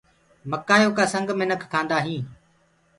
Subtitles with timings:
[0.51, 2.27] مڪآئيو ڪآ سنگ منک کآندآ هينٚ۔